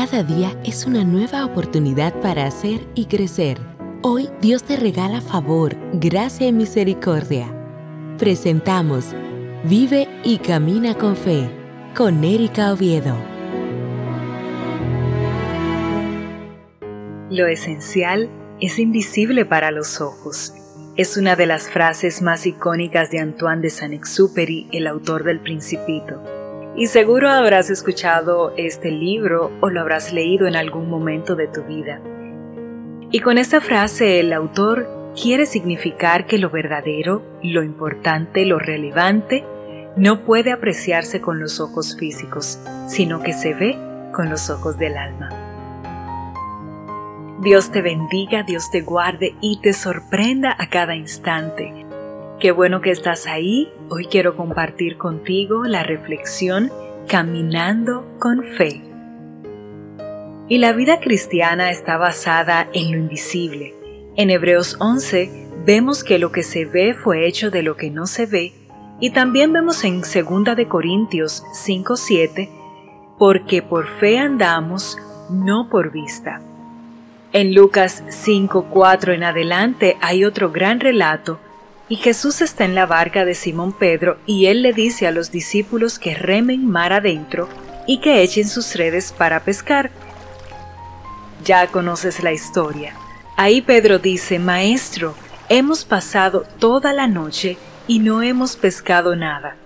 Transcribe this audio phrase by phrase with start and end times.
[0.00, 3.58] Cada día es una nueva oportunidad para hacer y crecer.
[4.00, 7.54] Hoy Dios te regala favor, gracia y misericordia.
[8.16, 9.14] Presentamos
[9.64, 11.50] Vive y Camina con Fe
[11.94, 13.14] con Erika Oviedo.
[17.28, 20.54] Lo esencial es invisible para los ojos.
[20.96, 26.39] Es una de las frases más icónicas de Antoine de Saint-Exupéry, el autor del Principito.
[26.76, 31.62] Y seguro habrás escuchado este libro o lo habrás leído en algún momento de tu
[31.64, 32.00] vida.
[33.10, 34.88] Y con esta frase el autor
[35.20, 39.44] quiere significar que lo verdadero, lo importante, lo relevante,
[39.96, 43.76] no puede apreciarse con los ojos físicos, sino que se ve
[44.14, 45.28] con los ojos del alma.
[47.42, 51.89] Dios te bendiga, Dios te guarde y te sorprenda a cada instante
[52.40, 53.70] Qué bueno que estás ahí.
[53.90, 56.72] Hoy quiero compartir contigo la reflexión
[57.06, 58.80] Caminando con Fe.
[60.48, 63.74] Y la vida cristiana está basada en lo invisible.
[64.16, 68.06] En Hebreos 11 vemos que lo que se ve fue hecho de lo que no
[68.06, 68.54] se ve
[69.00, 72.48] y también vemos en 2 de Corintios 5:7
[73.18, 74.96] porque por fe andamos,
[75.28, 76.40] no por vista.
[77.34, 81.38] En Lucas 5:4 en adelante hay otro gran relato
[81.90, 85.32] y Jesús está en la barca de Simón Pedro y él le dice a los
[85.32, 87.48] discípulos que remen mar adentro
[87.84, 89.90] y que echen sus redes para pescar.
[91.44, 92.94] Ya conoces la historia.
[93.36, 95.16] Ahí Pedro dice, Maestro,
[95.48, 99.56] hemos pasado toda la noche y no hemos pescado nada.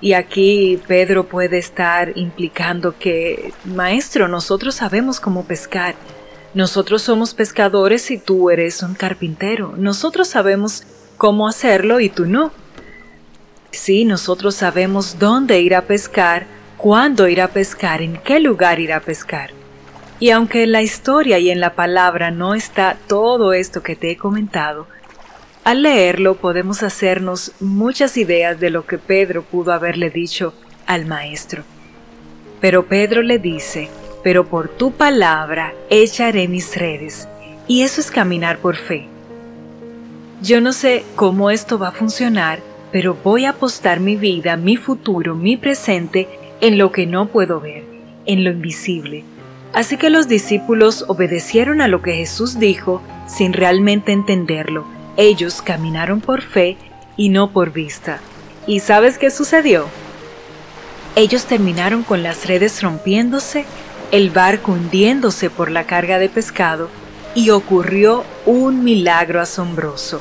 [0.00, 5.96] Y aquí Pedro puede estar implicando que, Maestro, nosotros sabemos cómo pescar.
[6.54, 9.74] Nosotros somos pescadores y tú eres un carpintero.
[9.76, 10.84] Nosotros sabemos
[11.22, 12.50] cómo hacerlo y tú no.
[13.70, 18.92] Sí, nosotros sabemos dónde ir a pescar, cuándo ir a pescar, en qué lugar ir
[18.92, 19.50] a pescar.
[20.18, 24.10] Y aunque en la historia y en la palabra no está todo esto que te
[24.10, 24.88] he comentado,
[25.62, 30.52] al leerlo podemos hacernos muchas ideas de lo que Pedro pudo haberle dicho
[30.86, 31.62] al maestro.
[32.60, 33.90] Pero Pedro le dice,
[34.24, 37.28] pero por tu palabra echaré mis redes.
[37.68, 39.11] Y eso es caminar por fe.
[40.42, 42.58] Yo no sé cómo esto va a funcionar,
[42.90, 46.28] pero voy a apostar mi vida, mi futuro, mi presente
[46.60, 47.84] en lo que no puedo ver,
[48.26, 49.22] en lo invisible.
[49.72, 54.84] Así que los discípulos obedecieron a lo que Jesús dijo sin realmente entenderlo.
[55.16, 56.76] Ellos caminaron por fe
[57.16, 58.18] y no por vista.
[58.66, 59.86] ¿Y sabes qué sucedió?
[61.14, 63.64] Ellos terminaron con las redes rompiéndose,
[64.10, 66.88] el barco hundiéndose por la carga de pescado
[67.36, 70.20] y ocurrió un milagro asombroso.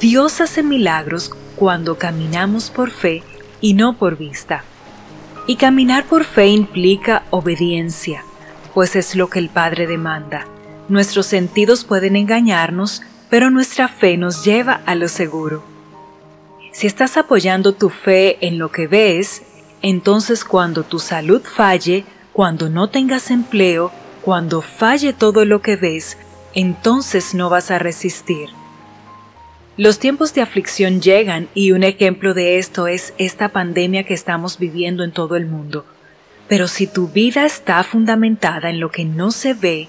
[0.00, 3.24] Dios hace milagros cuando caminamos por fe
[3.60, 4.62] y no por vista.
[5.48, 8.22] Y caminar por fe implica obediencia,
[8.74, 10.46] pues es lo que el Padre demanda.
[10.88, 15.64] Nuestros sentidos pueden engañarnos, pero nuestra fe nos lleva a lo seguro.
[16.70, 19.42] Si estás apoyando tu fe en lo que ves,
[19.82, 23.90] entonces cuando tu salud falle, cuando no tengas empleo,
[24.22, 26.18] cuando falle todo lo que ves,
[26.54, 28.48] entonces no vas a resistir.
[29.78, 34.58] Los tiempos de aflicción llegan y un ejemplo de esto es esta pandemia que estamos
[34.58, 35.86] viviendo en todo el mundo.
[36.48, 39.86] Pero si tu vida está fundamentada en lo que no se ve,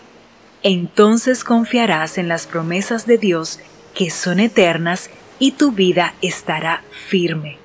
[0.62, 3.60] entonces confiarás en las promesas de Dios
[3.96, 7.58] que son eternas y tu vida estará firme.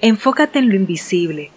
[0.00, 1.50] Enfócate en lo invisible,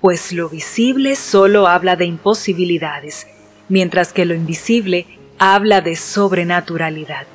[0.00, 3.26] pues lo visible solo habla de imposibilidades,
[3.68, 5.04] mientras que lo invisible
[5.38, 7.26] habla de sobrenaturalidad.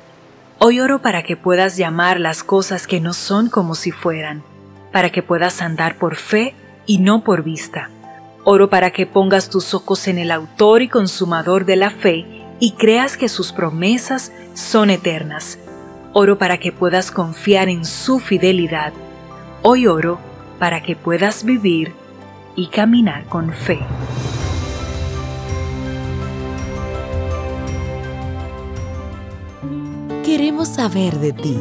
[0.64, 4.44] Hoy oro para que puedas llamar las cosas que no son como si fueran,
[4.92, 6.54] para que puedas andar por fe
[6.86, 7.90] y no por vista.
[8.44, 12.26] Oro para que pongas tus ojos en el autor y consumador de la fe
[12.60, 15.58] y creas que sus promesas son eternas.
[16.12, 18.92] Oro para que puedas confiar en su fidelidad.
[19.62, 20.20] Hoy oro
[20.60, 21.92] para que puedas vivir
[22.54, 23.80] y caminar con fe.
[30.42, 31.56] Queremos saber de ti.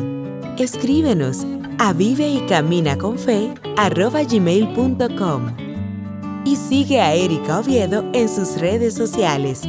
[0.58, 1.46] Escríbenos
[1.78, 2.40] a vive y
[6.46, 9.62] y sigue a Erika Oviedo en sus redes sociales